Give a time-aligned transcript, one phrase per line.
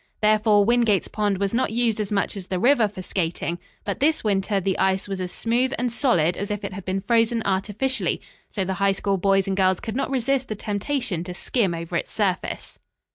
[0.19, 4.23] Therefore, Wingate's Pond was not used as much as the river for skating; but this
[4.23, 8.19] winter the ice was as smooth and solid as if it had been frozen artificially,
[8.49, 11.95] so the High School boys and girls could not resist the temptation to skim over
[11.95, 12.79] its surface.